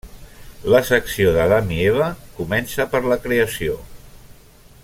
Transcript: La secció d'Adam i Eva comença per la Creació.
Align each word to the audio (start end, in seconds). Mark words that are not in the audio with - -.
La 0.75 0.79
secció 0.87 1.33
d'Adam 1.35 1.69
i 1.75 1.77
Eva 1.91 2.09
comença 2.39 2.91
per 2.95 3.05
la 3.13 3.21
Creació. 3.27 3.81